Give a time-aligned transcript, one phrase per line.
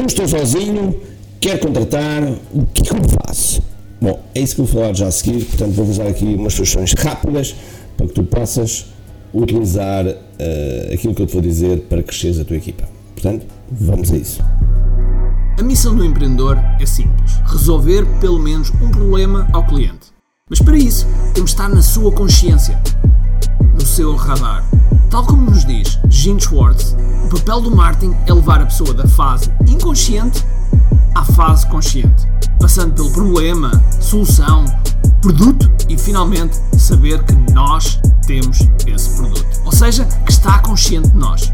[0.00, 0.98] eu estou sozinho,
[1.40, 2.22] quero contratar,
[2.54, 3.62] o que é que eu faço?
[4.00, 6.54] Bom, é isso que eu vou falar já a seguir, portanto vou usar aqui umas
[6.54, 7.54] sugestões rápidas
[7.96, 8.86] para que tu possas
[9.32, 12.88] utilizar uh, aquilo que eu te vou dizer para cresceres a tua equipa.
[13.14, 14.42] Portanto, vamos a isso.
[15.58, 20.08] A missão do empreendedor é simples: resolver pelo menos um problema ao cliente.
[20.48, 22.80] Mas para isso, temos de estar na sua consciência,
[23.74, 24.64] no seu radar.
[25.10, 29.08] Tal como nos diz Gene Schwartz, o papel do marketing é levar a pessoa da
[29.08, 30.44] fase inconsciente
[31.16, 32.28] à fase consciente,
[32.60, 34.64] passando pelo problema, solução,
[35.20, 39.60] produto e finalmente saber que nós temos esse produto.
[39.64, 41.52] Ou seja, que está consciente de nós.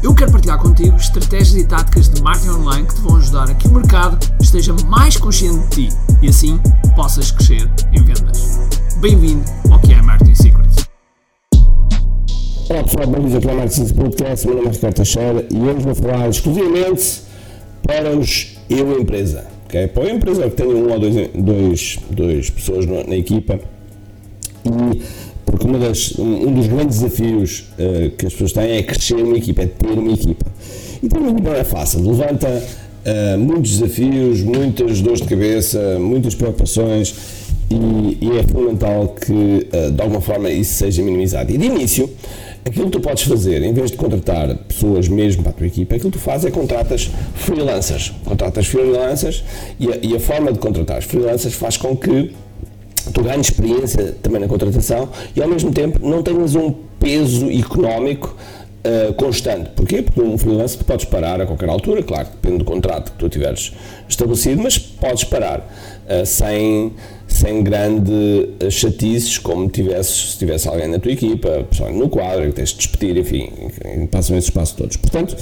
[0.00, 3.54] Eu quero partilhar contigo estratégias e táticas de marketing online que te vão ajudar a
[3.54, 6.60] que o mercado esteja mais consciente de ti e assim
[6.94, 8.60] possas crescer em vendas.
[9.00, 9.96] Bem-vindo ao que.
[12.68, 14.46] Olá pessoal, bem-vindos ao é Marketing Secrets Podcast.
[14.46, 17.22] Meu nome é Ricardo Teixeira e hoje vou falar exclusivamente
[17.80, 19.46] para os eu empresa.
[19.66, 19.86] Okay?
[19.86, 23.60] Para o empresa que tenha uma ou dois, dois, dois pessoas na equipa
[24.64, 25.02] e
[25.44, 29.36] porque uma das, um dos grandes desafios uh, que as pessoas têm é crescer uma
[29.36, 30.46] equipa, é ter uma equipa.
[31.00, 36.00] E ter uma equipa não é fácil, levanta uh, muitos desafios, muitas dores de cabeça,
[36.00, 37.14] muitas preocupações
[37.70, 41.52] e, e é fundamental que uh, de alguma forma isso seja minimizado.
[41.52, 42.10] E de início,
[42.66, 45.94] aquilo que tu podes fazer, em vez de contratar pessoas mesmo para a tua equipa,
[45.94, 48.12] aquilo que tu fazes é contratas freelancers.
[48.24, 49.44] Contratas freelancers
[49.78, 52.34] e a, e a forma de contratar freelancers faz com que
[53.14, 58.36] tu ganhas experiência também na contratação e ao mesmo tempo não tenhas um peso económico
[58.86, 59.70] uh, constante.
[59.70, 60.02] Porquê?
[60.02, 63.28] Porque um freelancer tu podes parar a qualquer altura, claro, depende do contrato que tu
[63.28, 63.72] tiveres
[64.08, 66.92] estabelecido, mas podes parar uh, sem,
[67.36, 72.46] sem grande eh, chatices, como tivesses, se tivesse alguém na tua equipa, pessoalmente no quadro,
[72.46, 74.96] que tens de despedir, enfim, passam esse espaço todos.
[74.96, 75.36] Portanto,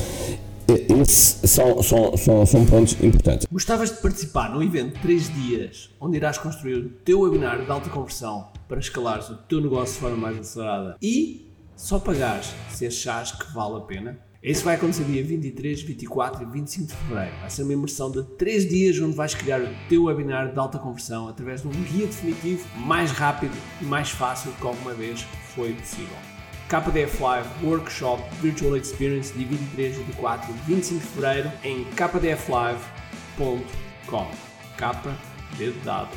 [0.67, 3.47] esses são, são, são, são pontos importantes.
[3.51, 7.71] Gostavas de participar num evento de 3 dias, onde irás construir o teu webinar de
[7.71, 11.47] alta conversão para escalares o teu negócio de forma mais acelerada e
[11.77, 14.19] só pagares se achares que vale a pena?
[14.45, 17.35] Isso vai acontecer dia 23, 24 e 25 de fevereiro.
[17.41, 20.79] Vai ser uma imersão de 3 dias onde vais criar o teu webinar de alta
[20.79, 25.23] conversão através de um guia definitivo mais rápido e mais fácil do que alguma vez
[25.55, 26.15] foi possível.
[26.69, 33.65] KDF Live Workshop Virtual Experience de 23, 24 e 25 de fevereiro em kdflive.com
[34.77, 35.17] K,
[35.57, 36.11] dedo dado,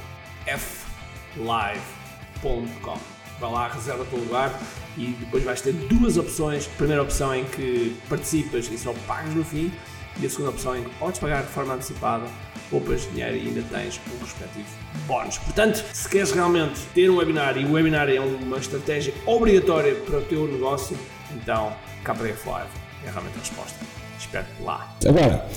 [1.34, 4.60] flive.com Vai lá, reserva teu lugar
[4.98, 6.68] e depois vais ter duas opções.
[6.74, 9.72] A primeira opção em que participas e só pagas no fim
[10.20, 12.26] e a segunda opção em que podes pagar de forma antecipada
[12.70, 14.68] poupas dinheiro e ainda tens um respectivo
[15.08, 15.38] bónus.
[15.38, 20.18] Portanto, se queres realmente ter um webinar e o webinar é uma estratégia obrigatória para
[20.20, 20.98] o teu negócio,
[21.32, 21.72] então
[22.04, 22.70] KPF Live
[23.06, 23.80] é realmente a resposta.
[24.20, 24.96] Espero-te lá.
[25.08, 25.48] Agora,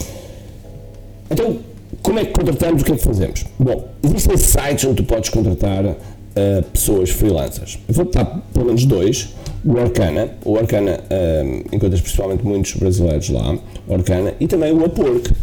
[1.30, 1.60] então,
[2.02, 2.82] como é que contratamos?
[2.82, 3.44] O que é que fazemos?
[3.58, 5.96] Bom, existem sites onde tu podes contratar
[6.30, 7.78] uh, pessoas freelancers.
[7.88, 9.34] Vou dar pelo menos dois.
[9.64, 14.84] O Arcana, o Arcana uh, encontras principalmente muitos brasileiros lá, o Arcana, e também o
[14.84, 15.34] Upwork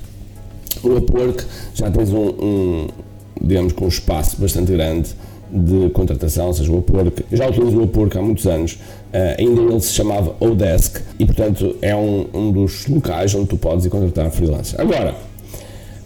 [0.83, 1.43] o Upwork
[1.73, 2.87] já tens um, um,
[3.41, 5.09] digamos com um espaço bastante grande
[5.49, 9.39] de contratação, ou seja, o Upwork, eu já utilizo o Upwork há muitos anos, uh,
[9.39, 13.85] ainda ele se chamava Odesk e portanto é um, um dos locais onde tu podes
[13.85, 14.79] ir contratar freelancer.
[14.79, 15.15] Agora,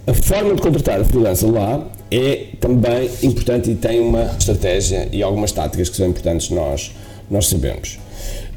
[0.07, 5.51] a forma de contratar freelancer lá é também importante e tem uma estratégia e algumas
[5.51, 6.91] táticas que são importantes nós,
[7.29, 7.99] nós sabemos.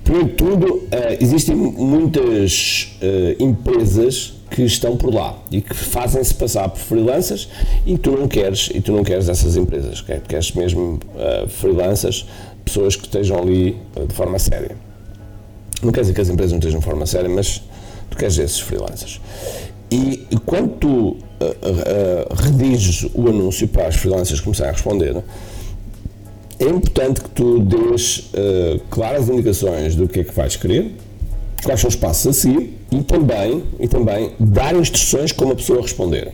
[0.03, 0.88] Primeiro de tudo, uh,
[1.21, 7.49] existem muitas uh, empresas que estão por lá e que fazem-se passar por freelancers
[7.87, 12.27] e tu não queres e tu não queres essas empresas, tu queres mesmo uh, freelancers,
[12.65, 13.77] pessoas que estejam ali
[14.09, 14.77] de forma séria.
[15.83, 17.62] Não quer dizer que as empresas não estejam de forma séria, mas
[18.10, 19.21] tu queres esses freelancers.
[19.94, 21.16] E, quando tu uh,
[22.34, 25.22] rediges o anúncio para as freelancers começarem a responder,
[26.59, 28.31] é importante que tu dês
[28.91, 30.97] claras indicações do que é que vais querer,
[31.62, 35.80] quais são os passos a seguir e também, e também dar instruções como a pessoa
[35.80, 36.33] responder.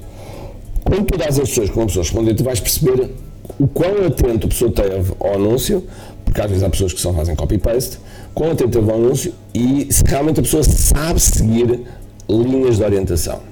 [0.82, 3.10] Quando tu dás instruções como a pessoa responder, tu vais perceber
[3.58, 5.84] o quão atento a pessoa teve ao anúncio,
[6.24, 7.98] porque às vezes há pessoas que só fazem copy-paste,
[8.34, 11.80] quão atento teve ao anúncio e se realmente a pessoa sabe seguir
[12.28, 13.49] linhas de orientação.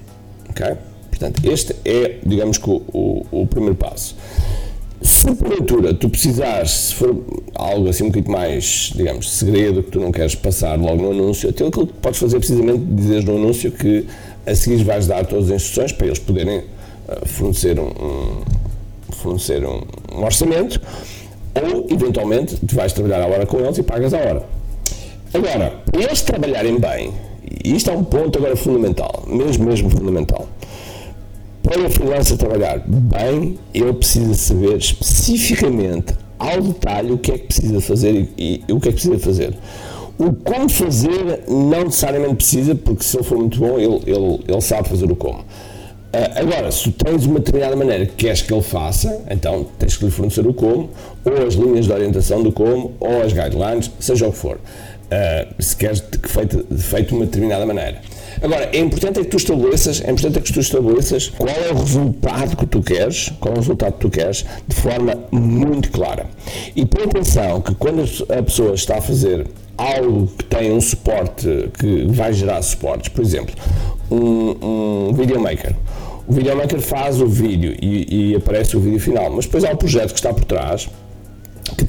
[1.10, 4.16] Portanto, este é, digamos que, o, o, o primeiro passo.
[5.00, 7.24] Se porventura tu precisares, se for
[7.54, 11.48] algo assim um bocadinho mais, digamos, segredo, que tu não queres passar logo no anúncio,
[11.48, 14.06] aquilo que podes fazer é precisamente dizer no anúncio que
[14.44, 18.42] a seguir vais dar todas as instruções para eles poderem uh, fornecer, um, um
[19.12, 19.82] fornecer um,
[20.12, 20.80] um, orçamento
[21.54, 24.46] ou, eventualmente, tu vais trabalhar a hora com eles e pagas a hora.
[25.32, 27.12] Agora, para eles trabalharem bem,
[27.64, 30.46] isto é um ponto agora fundamental, mesmo, mesmo fundamental.
[31.62, 37.46] Para o freelancer trabalhar bem, ele precisa saber especificamente, ao detalhe, o que é que
[37.46, 39.54] precisa fazer e, e o que é que precisa fazer.
[40.18, 44.60] O como fazer não necessariamente precisa, porque se ele for muito bom, ele, ele, ele
[44.60, 45.38] sabe fazer o como.
[45.38, 45.44] Uh,
[46.36, 50.10] agora, se tens uma determinada maneira que queres que ele faça, então tens que lhe
[50.10, 50.88] fornecer o como,
[51.22, 54.58] ou as linhas de orientação do como, ou as guidelines, seja o que for,
[55.08, 58.00] uh, se queres que feito, feito de uma determinada maneira.
[58.40, 61.72] Agora, é importante é que tu estabeleças, é importante é que tu estabeleças qual é
[61.72, 65.90] o resultado que tu queres, qual é o resultado que tu queres, de forma muito
[65.90, 66.26] clara.
[66.76, 69.46] E põe atenção que quando a pessoa está a fazer
[69.76, 73.54] algo que tem um suporte, que vai gerar suportes, por exemplo,
[74.10, 75.74] um, um videomaker.
[76.26, 79.76] O videomaker faz o vídeo e, e, aparece o vídeo final, mas depois há o
[79.76, 80.88] projeto que está por trás,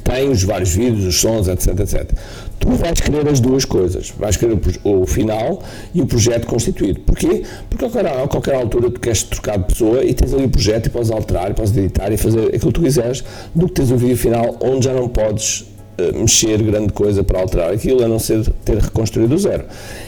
[0.10, 2.12] tem os vários vídeos, os sons, etc, etc.
[2.60, 4.12] Tu vais querer as duas coisas.
[4.18, 5.62] Vais querer o, o final
[5.94, 7.02] e o projeto constituído.
[7.02, 7.44] Porquê?
[7.70, 10.50] Porque a qualquer, a qualquer altura tu queres trocar de pessoa e tens ali o
[10.50, 13.24] projeto e podes alterar, e podes editar e fazer aquilo que tu quiseres,
[13.54, 17.40] do que tens o vídeo final onde já não podes uh, mexer grande coisa para
[17.40, 19.66] alterar aquilo, a não ser ter reconstruído do zero.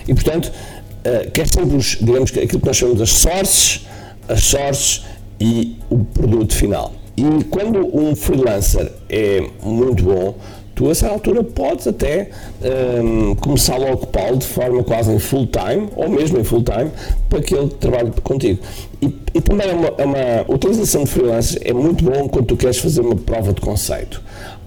[0.07, 0.51] E portanto,
[1.05, 3.85] uh, quer sempre, os, digamos aquilo que nós chamamos as sources,
[4.27, 5.03] as sources
[5.39, 7.00] e o produto final.
[7.21, 10.33] E quando um freelancer é muito bom,
[10.73, 12.31] tu a essa altura podes até
[13.03, 16.89] um, começar a ocupá-lo de forma quase em full time, ou mesmo em full time,
[17.29, 18.59] para que ele trabalhe contigo.
[18.99, 22.57] E, e também é uma, é uma utilização de freelancers é muito bom quando tu
[22.57, 24.19] queres fazer uma prova de conceito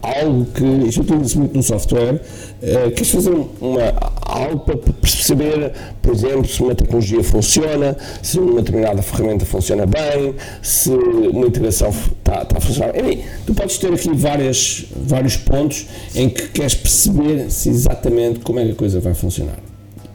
[0.04, 3.82] algo que isto utiliza muito no software, uh, queres fazer uma,
[4.20, 5.72] algo para perceber,
[6.02, 11.88] por exemplo, se uma tecnologia funciona, se uma determinada ferramenta funciona bem, se uma integração
[11.88, 12.98] está, tá a funcionar.
[12.98, 18.60] Enfim, tu podes ter aqui várias, vários pontos em que queres perceber se exatamente como
[18.60, 19.58] é que a coisa vai funcionar.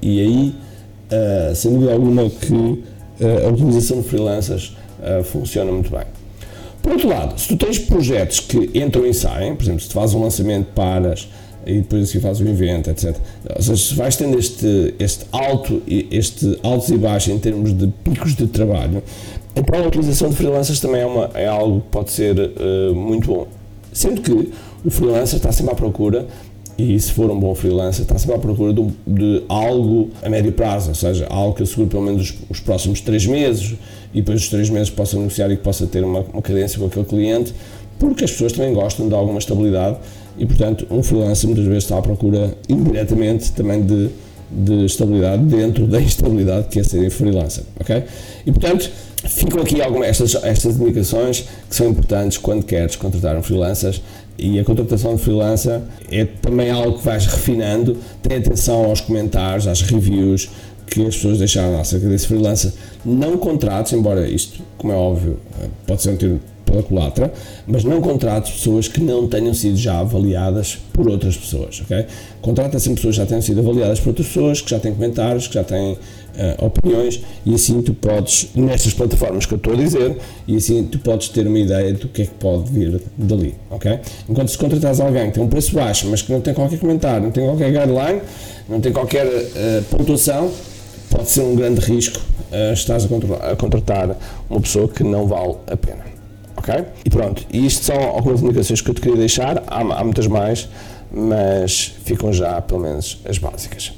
[0.01, 0.55] E aí,
[1.11, 4.77] uh, sem dúvida alguma, que uh, a utilização de freelancers
[5.23, 6.03] funciona muito bem.
[6.81, 9.93] Por outro lado, se tu tens projetos que entram e saem, por exemplo, se tu
[9.93, 11.27] fazes um lançamento, paras
[11.65, 13.15] e depois assim fazes o evento, etc.
[13.55, 17.87] Ou seja, se vais tendo este, este alto, este altos e baixos em termos de
[18.03, 19.03] picos de trabalho,
[19.55, 23.27] então a utilização de freelancers também é, uma, é algo que pode ser uh, muito
[23.27, 23.47] bom.
[23.91, 24.51] Sendo que
[24.85, 26.27] o freelancer está sempre à procura
[26.81, 30.51] e se for um bom freelancer, está sempre à procura de, de, algo a médio
[30.51, 33.75] prazo, ou seja, algo que assegure pelo menos os, os próximos três meses
[34.13, 36.85] e depois dos três meses possa negociar e que possa ter uma, uma cadência com
[36.85, 37.53] aquele cliente,
[37.97, 39.97] porque as pessoas também gostam de alguma estabilidade
[40.37, 44.09] e, portanto, um freelancer muitas vezes está à procura indiretamente também de,
[44.49, 48.03] de estabilidade dentro da instabilidade que é ser freelancer, ok?
[48.45, 48.89] E, portanto,
[49.25, 53.99] ficam aqui algumas estas, estas indicações que são importantes quando queres contratar um freelancer
[54.39, 55.81] e a contratação de freelancer
[56.11, 57.97] é também algo que vais refinando.
[58.21, 60.49] Tem atenção aos comentários, às reviews
[60.87, 62.71] que as pessoas deixaram acerca desse freelancer.
[63.05, 65.39] Não contratos, embora isto, como é óbvio,
[65.85, 66.39] pode ser um tiro
[66.69, 67.33] pela culatra,
[67.67, 72.05] mas não contratos pessoas que não tenham sido já avaliadas por outras pessoas, ok?
[72.41, 75.47] Contrata sempre pessoas que já tenham sido avaliadas por outras pessoas, que já têm comentários,
[75.47, 79.75] que já têm uh, opiniões e assim tu podes, nestas plataformas que eu estou a
[79.75, 80.17] dizer,
[80.47, 83.99] e assim tu podes ter uma ideia do que é que pode vir dali, ok?
[84.29, 87.23] Enquanto se contratares alguém que tem um preço baixo, mas que não tem qualquer comentário,
[87.23, 88.21] não tem qualquer guideline,
[88.67, 90.51] não tem qualquer uh, pontuação,
[91.09, 92.19] pode ser um grande risco
[92.51, 94.15] uh, estás a, a contratar
[94.49, 96.18] uma pessoa que não vale a pena.
[96.59, 96.73] Ok?
[97.05, 100.27] E pronto, e isto são algumas indicações que eu te queria deixar, há, há muitas
[100.27, 100.67] mais,
[101.09, 103.93] mas ficam já pelo menos as básicas.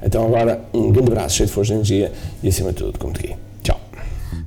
[0.00, 2.12] Então agora, um grande abraço, cheio de força de energia
[2.44, 3.36] e acima de tudo, como te.
[3.60, 3.80] Tchau.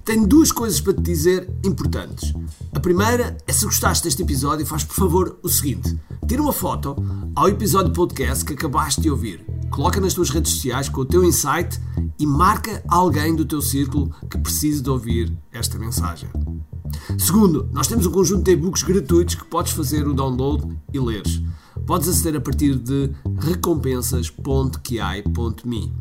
[0.05, 2.33] Tenho duas coisas para te dizer importantes.
[2.73, 6.95] A primeira é se gostaste deste episódio, faz por favor o seguinte: tira uma foto
[7.35, 11.25] ao episódio podcast que acabaste de ouvir, coloca nas tuas redes sociais com o teu
[11.25, 11.77] insight
[12.17, 16.29] e marca alguém do teu círculo que precise de ouvir esta mensagem.
[17.17, 21.41] Segundo, nós temos um conjunto de e-books gratuitos que podes fazer o download e leres.
[21.85, 25.93] Podes aceder a partir de recompensas.ki.me.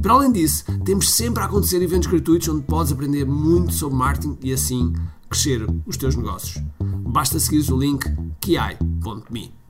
[0.00, 4.36] Para além disso, temos sempre a acontecer eventos gratuitos onde podes aprender muito sobre marketing
[4.42, 4.92] e assim
[5.28, 6.62] crescer os teus negócios.
[6.80, 8.04] Basta seguir o link
[8.40, 9.61] ki.me.